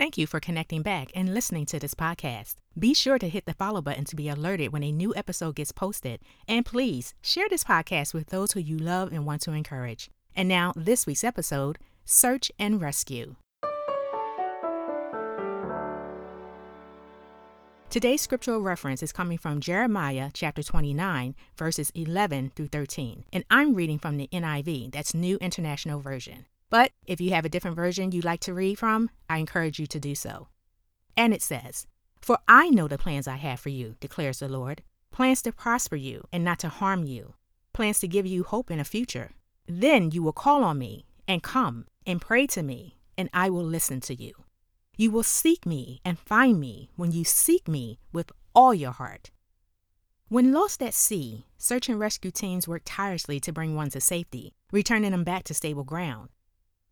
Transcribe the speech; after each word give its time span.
Thank 0.00 0.16
you 0.16 0.26
for 0.26 0.40
connecting 0.40 0.80
back 0.80 1.10
and 1.14 1.34
listening 1.34 1.66
to 1.66 1.78
this 1.78 1.92
podcast. 1.92 2.54
Be 2.78 2.94
sure 2.94 3.18
to 3.18 3.28
hit 3.28 3.44
the 3.44 3.52
follow 3.52 3.82
button 3.82 4.06
to 4.06 4.16
be 4.16 4.30
alerted 4.30 4.72
when 4.72 4.82
a 4.82 4.90
new 4.90 5.14
episode 5.14 5.56
gets 5.56 5.72
posted. 5.72 6.20
And 6.48 6.64
please 6.64 7.12
share 7.20 7.50
this 7.50 7.64
podcast 7.64 8.14
with 8.14 8.28
those 8.28 8.52
who 8.52 8.60
you 8.60 8.78
love 8.78 9.12
and 9.12 9.26
want 9.26 9.42
to 9.42 9.52
encourage. 9.52 10.08
And 10.34 10.48
now, 10.48 10.72
this 10.74 11.04
week's 11.04 11.22
episode 11.22 11.76
Search 12.06 12.50
and 12.58 12.80
Rescue. 12.80 13.36
Today's 17.90 18.22
scriptural 18.22 18.62
reference 18.62 19.02
is 19.02 19.12
coming 19.12 19.36
from 19.36 19.60
Jeremiah 19.60 20.30
chapter 20.32 20.62
29, 20.62 21.34
verses 21.58 21.92
11 21.94 22.52
through 22.56 22.68
13. 22.68 23.24
And 23.34 23.44
I'm 23.50 23.74
reading 23.74 23.98
from 23.98 24.16
the 24.16 24.30
NIV, 24.32 24.92
that's 24.92 25.12
New 25.12 25.36
International 25.42 26.00
Version. 26.00 26.46
But 26.70 26.92
if 27.04 27.20
you 27.20 27.30
have 27.30 27.44
a 27.44 27.48
different 27.48 27.76
version 27.76 28.12
you'd 28.12 28.24
like 28.24 28.40
to 28.40 28.54
read 28.54 28.78
from, 28.78 29.10
I 29.28 29.38
encourage 29.38 29.78
you 29.78 29.86
to 29.88 30.00
do 30.00 30.14
so. 30.14 30.48
And 31.16 31.34
it 31.34 31.42
says, 31.42 31.86
For 32.20 32.38
I 32.48 32.70
know 32.70 32.88
the 32.88 32.96
plans 32.96 33.26
I 33.28 33.36
have 33.36 33.60
for 33.60 33.68
you, 33.68 33.96
declares 34.00 34.38
the 34.38 34.48
Lord 34.48 34.82
plans 35.10 35.42
to 35.42 35.52
prosper 35.52 35.96
you 35.96 36.24
and 36.32 36.44
not 36.44 36.60
to 36.60 36.68
harm 36.68 37.04
you, 37.04 37.34
plans 37.72 37.98
to 37.98 38.08
give 38.08 38.26
you 38.26 38.44
hope 38.44 38.70
in 38.70 38.80
a 38.80 38.84
future. 38.84 39.32
Then 39.66 40.12
you 40.12 40.22
will 40.22 40.32
call 40.32 40.62
on 40.62 40.78
me 40.78 41.04
and 41.26 41.42
come 41.42 41.86
and 42.06 42.20
pray 42.20 42.46
to 42.48 42.62
me, 42.62 42.96
and 43.18 43.28
I 43.34 43.50
will 43.50 43.64
listen 43.64 44.00
to 44.02 44.14
you. 44.14 44.32
You 44.96 45.10
will 45.10 45.22
seek 45.22 45.66
me 45.66 46.00
and 46.04 46.18
find 46.18 46.60
me 46.60 46.90
when 46.96 47.12
you 47.12 47.24
seek 47.24 47.68
me 47.68 47.98
with 48.12 48.30
all 48.54 48.74
your 48.74 48.92
heart. 48.92 49.30
When 50.28 50.52
lost 50.52 50.82
at 50.82 50.94
sea, 50.94 51.46
search 51.58 51.88
and 51.88 51.98
rescue 51.98 52.30
teams 52.30 52.68
work 52.68 52.82
tirelessly 52.84 53.40
to 53.40 53.52
bring 53.52 53.74
one 53.74 53.90
to 53.90 54.00
safety, 54.00 54.54
returning 54.70 55.10
them 55.10 55.24
back 55.24 55.44
to 55.44 55.54
stable 55.54 55.84
ground. 55.84 56.28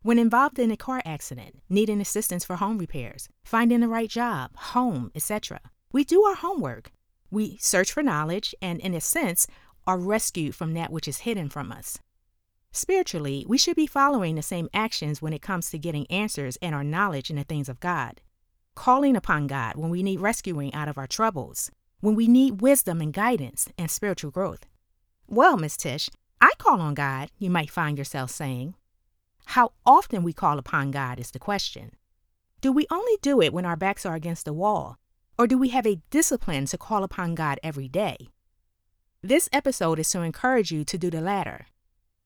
When 0.02 0.18
involved 0.18 0.60
in 0.60 0.70
a 0.70 0.76
car 0.76 1.02
accident, 1.04 1.56
needing 1.68 2.00
assistance 2.00 2.44
for 2.44 2.56
home 2.56 2.78
repairs, 2.78 3.28
finding 3.42 3.80
the 3.80 3.88
right 3.88 4.08
job, 4.08 4.56
home, 4.56 5.10
etc., 5.12 5.60
we 5.90 6.04
do 6.04 6.22
our 6.22 6.36
homework. 6.36 6.92
We 7.32 7.56
search 7.58 7.92
for 7.92 8.02
knowledge 8.02 8.54
and, 8.62 8.78
in 8.80 8.94
a 8.94 9.00
sense, 9.00 9.48
are 9.88 9.98
rescued 9.98 10.54
from 10.54 10.74
that 10.74 10.92
which 10.92 11.08
is 11.08 11.18
hidden 11.20 11.48
from 11.48 11.72
us. 11.72 11.98
Spiritually, 12.70 13.44
we 13.48 13.58
should 13.58 13.74
be 13.74 13.88
following 13.88 14.36
the 14.36 14.42
same 14.42 14.68
actions 14.72 15.20
when 15.20 15.32
it 15.32 15.42
comes 15.42 15.68
to 15.70 15.78
getting 15.78 16.06
answers 16.10 16.56
and 16.62 16.76
our 16.76 16.84
knowledge 16.84 17.28
in 17.28 17.36
the 17.36 17.42
things 17.42 17.68
of 17.68 17.80
God. 17.80 18.20
Calling 18.76 19.16
upon 19.16 19.48
God 19.48 19.74
when 19.74 19.90
we 19.90 20.04
need 20.04 20.20
rescuing 20.20 20.72
out 20.74 20.88
of 20.88 20.96
our 20.96 21.08
troubles, 21.08 21.72
when 22.00 22.14
we 22.14 22.28
need 22.28 22.60
wisdom 22.60 23.00
and 23.00 23.12
guidance 23.12 23.66
and 23.76 23.90
spiritual 23.90 24.30
growth. 24.30 24.66
Well, 25.26 25.56
Miss 25.56 25.76
Tish, 25.76 26.08
I 26.40 26.52
call 26.58 26.80
on 26.80 26.94
God, 26.94 27.32
you 27.38 27.50
might 27.50 27.70
find 27.70 27.98
yourself 27.98 28.30
saying. 28.30 28.74
How 29.52 29.72
often 29.86 30.24
we 30.24 30.34
call 30.34 30.58
upon 30.58 30.90
God 30.90 31.18
is 31.18 31.30
the 31.30 31.38
question. 31.38 31.92
Do 32.60 32.70
we 32.70 32.86
only 32.90 33.16
do 33.22 33.40
it 33.40 33.54
when 33.54 33.64
our 33.64 33.76
backs 33.76 34.04
are 34.04 34.14
against 34.14 34.44
the 34.44 34.52
wall? 34.52 34.98
Or 35.38 35.46
do 35.46 35.56
we 35.56 35.70
have 35.70 35.86
a 35.86 36.02
discipline 36.10 36.66
to 36.66 36.76
call 36.76 37.02
upon 37.02 37.34
God 37.34 37.58
every 37.62 37.88
day? 37.88 38.28
This 39.22 39.48
episode 39.50 39.98
is 39.98 40.10
to 40.10 40.20
encourage 40.20 40.70
you 40.70 40.84
to 40.84 40.98
do 40.98 41.08
the 41.08 41.22
latter. 41.22 41.64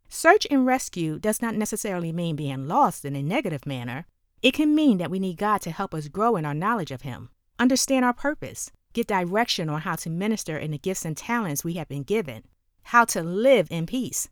Search 0.09 0.49
and 0.51 0.67
rescue 0.67 1.21
does 1.21 1.41
not 1.41 1.55
necessarily 1.55 2.11
mean 2.11 2.35
being 2.35 2.67
lost 2.67 3.05
in 3.05 3.15
a 3.15 3.23
negative 3.23 3.67
manner. 3.67 4.07
It 4.43 4.53
can 4.53 4.75
mean 4.75 4.99
that 4.99 5.11
we 5.11 5.21
need 5.21 5.37
God 5.37 5.61
to 5.61 5.71
help 5.71 5.95
us 5.95 6.09
grow 6.09 6.35
in 6.35 6.45
our 6.45 6.55
knowledge 6.55 6.91
of 6.91 7.03
Him, 7.03 7.31
understand 7.57 8.05
our 8.05 8.13
purpose, 8.13 8.73
get 8.95 9.07
direction 9.07 9.69
on 9.69 9.83
how 9.83 9.95
to 9.95 10.11
minister 10.11 10.59
in 10.59 10.73
the 10.73 10.79
gifts 10.79 11.05
and 11.05 11.17
talents 11.17 11.63
we 11.63 11.75
have 11.75 11.89
been 11.89 12.03
given, 12.03 12.43
how 12.83 13.05
to 13.05 13.23
live 13.23 13.69
in 13.71 13.87
peace. 13.87 14.29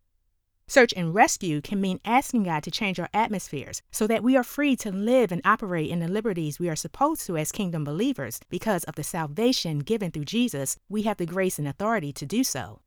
Search 0.70 0.94
and 0.96 1.12
rescue 1.12 1.60
can 1.60 1.80
mean 1.80 1.98
asking 2.04 2.44
God 2.44 2.62
to 2.62 2.70
change 2.70 3.00
our 3.00 3.08
atmospheres 3.12 3.82
so 3.90 4.06
that 4.06 4.22
we 4.22 4.36
are 4.36 4.44
free 4.44 4.76
to 4.76 4.92
live 4.92 5.32
and 5.32 5.42
operate 5.44 5.90
in 5.90 5.98
the 5.98 6.06
liberties 6.06 6.60
we 6.60 6.68
are 6.68 6.76
supposed 6.76 7.26
to 7.26 7.36
as 7.36 7.50
kingdom 7.50 7.82
believers 7.82 8.38
because 8.48 8.84
of 8.84 8.94
the 8.94 9.02
salvation 9.02 9.80
given 9.80 10.12
through 10.12 10.26
Jesus. 10.26 10.78
We 10.88 11.02
have 11.02 11.16
the 11.16 11.26
grace 11.26 11.58
and 11.58 11.66
authority 11.66 12.12
to 12.12 12.24
do 12.24 12.44
so. 12.44 12.82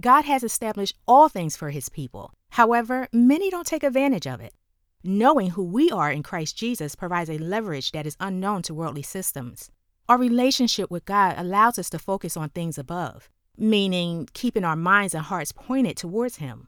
God 0.00 0.24
has 0.24 0.42
established 0.42 0.96
all 1.06 1.28
things 1.28 1.56
for 1.56 1.70
his 1.70 1.88
people. 1.88 2.32
However, 2.50 3.06
many 3.12 3.50
don't 3.50 3.68
take 3.68 3.84
advantage 3.84 4.26
of 4.26 4.40
it. 4.40 4.52
Knowing 5.04 5.50
who 5.50 5.62
we 5.62 5.92
are 5.92 6.10
in 6.10 6.24
Christ 6.24 6.58
Jesus 6.58 6.96
provides 6.96 7.30
a 7.30 7.38
leverage 7.38 7.92
that 7.92 8.08
is 8.08 8.16
unknown 8.18 8.62
to 8.62 8.74
worldly 8.74 9.02
systems. 9.02 9.70
Our 10.08 10.18
relationship 10.18 10.90
with 10.90 11.04
God 11.04 11.36
allows 11.38 11.78
us 11.78 11.88
to 11.90 12.00
focus 12.00 12.36
on 12.36 12.48
things 12.48 12.78
above, 12.78 13.30
meaning 13.56 14.28
keeping 14.32 14.64
our 14.64 14.74
minds 14.74 15.14
and 15.14 15.22
hearts 15.22 15.52
pointed 15.52 15.96
towards 15.96 16.38
Him. 16.38 16.66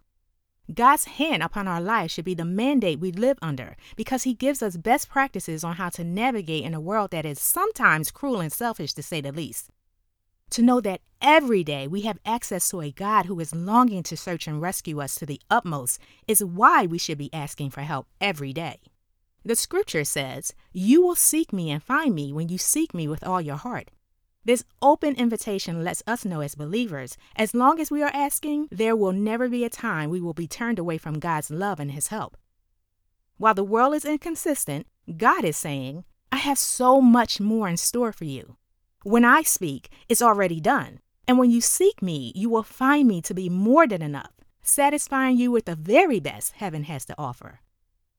God's 0.72 1.04
hand 1.04 1.42
upon 1.42 1.66
our 1.66 1.80
life 1.80 2.10
should 2.10 2.24
be 2.24 2.34
the 2.34 2.44
mandate 2.44 3.00
we 3.00 3.12
live 3.12 3.38
under 3.40 3.76
because 3.96 4.24
He 4.24 4.34
gives 4.34 4.62
us 4.62 4.76
best 4.76 5.08
practices 5.08 5.64
on 5.64 5.76
how 5.76 5.88
to 5.90 6.04
navigate 6.04 6.64
in 6.64 6.74
a 6.74 6.80
world 6.80 7.10
that 7.12 7.26
is 7.26 7.40
sometimes 7.40 8.10
cruel 8.10 8.40
and 8.40 8.52
selfish, 8.52 8.92
to 8.94 9.02
say 9.02 9.20
the 9.20 9.32
least 9.32 9.70
to 10.50 10.62
know 10.62 10.80
that 10.80 11.00
every 11.20 11.62
day 11.62 11.86
we 11.86 12.02
have 12.02 12.18
access 12.24 12.68
to 12.70 12.80
a 12.80 12.90
God 12.90 13.26
who 13.26 13.38
is 13.40 13.54
longing 13.54 14.02
to 14.04 14.16
search 14.16 14.46
and 14.46 14.60
rescue 14.60 15.00
us 15.00 15.14
to 15.16 15.26
the 15.26 15.40
utmost 15.50 16.00
is 16.26 16.44
why 16.44 16.86
we 16.86 16.98
should 16.98 17.18
be 17.18 17.32
asking 17.32 17.70
for 17.70 17.82
help 17.82 18.06
every 18.20 18.52
day. 18.52 18.80
The 19.44 19.56
scripture 19.56 20.04
says, 20.04 20.52
You 20.72 21.02
will 21.02 21.14
seek 21.14 21.52
me 21.52 21.70
and 21.70 21.82
find 21.82 22.14
me 22.14 22.32
when 22.32 22.48
you 22.48 22.58
seek 22.58 22.94
me 22.94 23.08
with 23.08 23.24
all 23.24 23.40
your 23.40 23.56
heart. 23.56 23.90
This 24.44 24.64
open 24.80 25.14
invitation 25.16 25.84
lets 25.84 26.02
us 26.06 26.24
know 26.24 26.40
as 26.40 26.54
believers, 26.54 27.16
as 27.36 27.54
long 27.54 27.80
as 27.80 27.90
we 27.90 28.02
are 28.02 28.10
asking, 28.14 28.68
there 28.70 28.96
will 28.96 29.12
never 29.12 29.48
be 29.48 29.64
a 29.64 29.70
time 29.70 30.10
we 30.10 30.20
will 30.20 30.32
be 30.32 30.46
turned 30.46 30.78
away 30.78 30.96
from 30.96 31.18
God's 31.18 31.50
love 31.50 31.78
and 31.80 31.92
His 31.92 32.08
help. 32.08 32.36
While 33.36 33.54
the 33.54 33.64
world 33.64 33.94
is 33.94 34.04
inconsistent, 34.04 34.86
God 35.16 35.44
is 35.44 35.56
saying, 35.56 36.04
I 36.32 36.36
have 36.36 36.58
so 36.58 37.00
much 37.00 37.40
more 37.40 37.68
in 37.68 37.76
store 37.76 38.12
for 38.12 38.24
you. 38.24 38.56
When 39.02 39.24
I 39.24 39.42
speak, 39.42 39.90
it's 40.08 40.22
already 40.22 40.60
done. 40.60 41.00
And 41.26 41.38
when 41.38 41.50
you 41.50 41.60
seek 41.60 42.02
me, 42.02 42.32
you 42.34 42.48
will 42.48 42.62
find 42.62 43.06
me 43.06 43.20
to 43.22 43.34
be 43.34 43.48
more 43.48 43.86
than 43.86 44.02
enough, 44.02 44.32
satisfying 44.62 45.36
you 45.36 45.50
with 45.50 45.66
the 45.66 45.76
very 45.76 46.20
best 46.20 46.52
heaven 46.52 46.84
has 46.84 47.04
to 47.06 47.14
offer. 47.18 47.60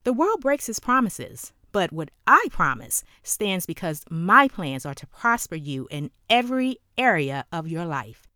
The 0.03 0.13
world 0.13 0.41
breaks 0.41 0.69
its 0.69 0.80
promises, 0.80 1.53
but 1.72 1.91
what 1.91 2.09
I 2.28 2.47
promise 2.52 3.03
stands 3.24 3.66
because 3.66 4.03
my 4.09 4.47
plans 4.47 4.85
are 4.85 4.96
to 4.96 5.07
prosper 5.07 5.56
you 5.56 5.88
in 5.91 6.12
every 6.30 6.78
area 6.97 7.46
of 7.52 7.68
your 7.68 7.85
life. 7.85 8.28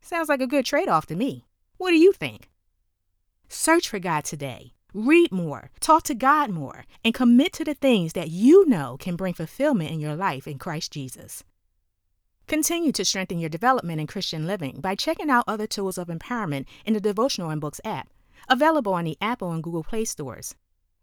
Sounds 0.00 0.28
like 0.28 0.40
a 0.40 0.46
good 0.46 0.64
trade 0.64 0.88
off 0.88 1.06
to 1.06 1.16
me. 1.16 1.46
What 1.76 1.90
do 1.90 1.96
you 1.96 2.12
think? 2.12 2.50
Search 3.48 3.88
for 3.88 3.98
God 3.98 4.24
today. 4.24 4.72
Read 4.94 5.32
more, 5.32 5.70
talk 5.80 6.02
to 6.04 6.14
God 6.14 6.50
more, 6.50 6.84
and 7.02 7.14
commit 7.14 7.52
to 7.54 7.64
the 7.64 7.74
things 7.74 8.12
that 8.12 8.30
you 8.30 8.68
know 8.68 8.96
can 8.98 9.16
bring 9.16 9.32
fulfillment 9.32 9.90
in 9.90 10.00
your 10.00 10.14
life 10.14 10.46
in 10.46 10.58
Christ 10.58 10.92
Jesus. 10.92 11.44
Continue 12.46 12.92
to 12.92 13.04
strengthen 13.04 13.38
your 13.38 13.48
development 13.48 14.00
in 14.00 14.06
Christian 14.06 14.46
living 14.46 14.80
by 14.80 14.94
checking 14.94 15.30
out 15.30 15.44
other 15.46 15.66
tools 15.66 15.96
of 15.96 16.08
empowerment 16.08 16.66
in 16.84 16.92
the 16.92 17.00
Devotional 17.00 17.48
and 17.48 17.60
Books 17.60 17.80
app, 17.84 18.10
available 18.48 18.92
on 18.92 19.04
the 19.04 19.16
Apple 19.20 19.52
and 19.52 19.62
Google 19.62 19.82
Play 19.82 20.04
stores. 20.04 20.54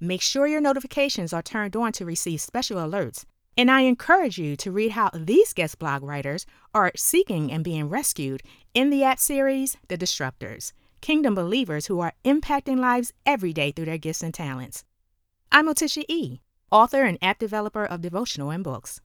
Make 0.02 0.22
sure 0.22 0.48
your 0.48 0.62
notifications 0.62 1.34
are 1.34 1.42
turned 1.42 1.76
on 1.76 1.92
to 1.94 2.06
receive 2.06 2.40
special 2.40 2.78
alerts, 2.78 3.26
and 3.58 3.70
I 3.70 3.82
encourage 3.82 4.38
you 4.38 4.56
to 4.56 4.72
read 4.72 4.92
how 4.92 5.10
these 5.14 5.54
guest 5.54 5.78
blog 5.78 6.04
writers 6.04 6.46
are 6.74 6.94
seeking 6.96 7.52
and 7.52 7.66
being 7.66 7.90
rescued 7.90 8.42
in 8.74 8.92
the 8.92 9.04
app 9.04 9.20
series 9.20 9.76
The 9.90 9.98
Disruptors, 9.98 10.72
kingdom 11.02 11.36
believers 11.36 11.88
who 11.88 12.00
are 12.00 12.14
impacting 12.24 12.80
lives 12.80 13.12
every 13.26 13.52
day 13.52 13.74
through 13.74 13.86
their 13.86 13.98
gifts 13.98 14.24
and 14.24 14.34
talents. 14.34 14.86
I'm 15.52 15.68
Otishia 15.68 16.06
E., 16.08 16.40
author 16.72 17.04
and 17.04 17.18
app 17.22 17.38
developer 17.38 17.84
of 17.84 18.00
Devotional 18.00 18.52
and 18.52 18.64
Books. 18.64 19.02